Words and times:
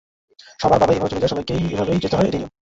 সবার 0.59 0.79
বাবাই 0.79 0.95
এভাবে 0.97 1.11
চলে 1.11 1.21
যায়, 1.21 1.31
সবাইকে 1.33 1.53
এভাবেই 1.73 2.03
যেতে 2.03 2.15
হয়, 2.17 2.27
এটাই 2.27 2.39
নিয়ম। 2.39 2.51